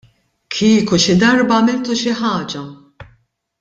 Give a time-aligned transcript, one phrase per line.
[0.55, 2.67] Kieku xi darba għamiltu xi ħaġa!